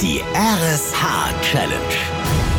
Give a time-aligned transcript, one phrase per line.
[0.00, 2.49] Die RSH Challenge.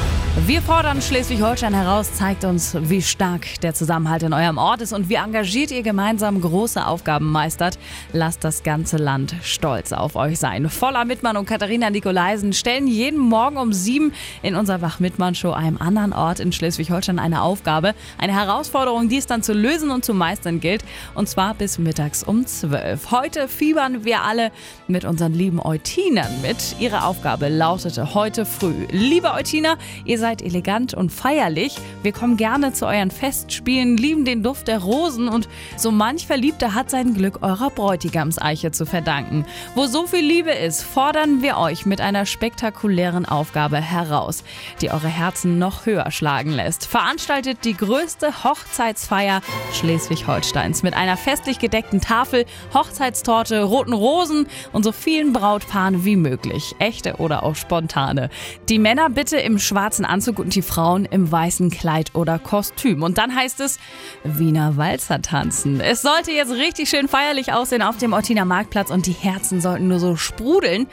[0.48, 5.08] Wir fordern Schleswig-Holstein heraus, zeigt uns, wie stark der Zusammenhalt in eurem Ort ist und
[5.08, 7.78] wie engagiert ihr gemeinsam große Aufgaben meistert.
[8.12, 10.68] Lasst das ganze Land stolz auf euch sein.
[10.68, 16.12] Voller Mittmann und Katharina Nikolaisen stellen jeden Morgen um sieben in unserer Wach-Mittmann-Show einem anderen
[16.12, 20.60] Ort in Schleswig-Holstein eine Aufgabe, eine Herausforderung, die es dann zu lösen und zu meistern
[20.60, 20.84] gilt.
[21.14, 23.12] Und zwar bis mittags um zwölf.
[23.12, 24.52] Heute fiebern wir alle
[24.88, 26.76] mit unseren lieben Eutinern mit.
[26.80, 28.88] Ihre Aufgabe lautete heute früh.
[28.90, 31.76] Liebe Eutiner, ihr seid elegant und feierlich.
[32.04, 36.74] Wir kommen gerne zu euren Festspielen, lieben den Duft der Rosen und so manch Verliebter
[36.76, 39.46] hat sein Glück eurer Bräutigamseiche zu verdanken.
[39.76, 44.44] Wo so viel Liebe ist, fordern wir euch mit einer spektakulären Aufgabe heraus,
[44.82, 46.86] die eure Herzen noch höher schlagen lässt.
[46.86, 49.42] Veranstaltet die größte Hochzeitsfeier
[49.74, 56.76] Schleswig-Holsteins mit einer festlich gedeckten Tafel, Hochzeitstorte, roten Rosen und so vielen Brautpaaren wie möglich.
[56.80, 58.30] Echte oder auch spontane.
[58.70, 63.04] Die Männer bitte im schwarzen Anzug und die Frauen im weißen Kleid oder Kostüm.
[63.04, 63.80] Und dann heißt es
[64.24, 65.80] Wiener Walzer tanzen.
[65.80, 69.88] Es sollte jetzt richtig schön feierlich aussehen auf dem Ottiner Marktplatz und die Herzen sollten
[69.88, 70.88] nur so sprudeln.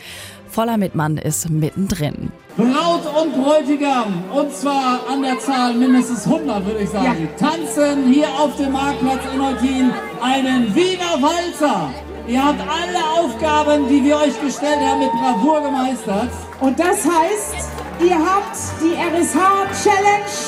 [0.48, 2.32] Voller Mittmann ist mittendrin.
[2.56, 8.28] Braut und Bräutigam, und zwar an der Zahl mindestens 100, würde ich sagen, tanzen hier
[8.28, 11.90] auf dem Marktplatz in Eutin einen Wiener Walzer.
[12.26, 16.30] Ihr habt alle Aufgaben, die wir euch gestellt haben, mit Bravour gemeistert.
[16.60, 20.47] Und das heißt, ihr habt die RSH Challenge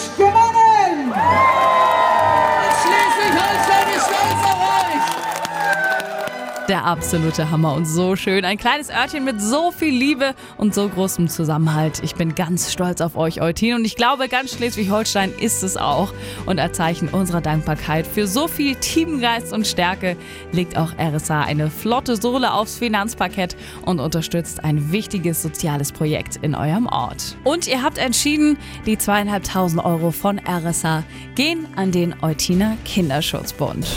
[6.71, 8.45] Der absolute Hammer und so schön.
[8.45, 12.01] Ein kleines Örtchen mit so viel Liebe und so großem Zusammenhalt.
[12.05, 13.75] Ich bin ganz stolz auf euch, Eutin.
[13.75, 16.15] Und ich glaube, ganz Schleswig-Holstein ist es auch.
[16.47, 20.17] Und als Zeichen unserer Dankbarkeit für so viel Teamgeist und Stärke
[20.53, 26.55] legt auch RSA eine flotte Sohle aufs Finanzparkett und unterstützt ein wichtiges soziales Projekt in
[26.55, 27.37] eurem Ort.
[27.43, 31.03] Und ihr habt entschieden, die zweieinhalbtausend Euro von RSA
[31.35, 33.89] gehen an den Eutiner Kinderschutzbund.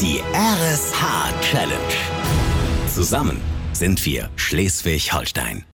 [0.00, 1.94] Die RSH Challenge.
[2.92, 3.40] Zusammen
[3.72, 5.64] sind wir Schleswig-Holstein.